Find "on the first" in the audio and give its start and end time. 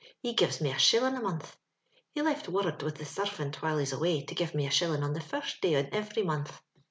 5.03-5.61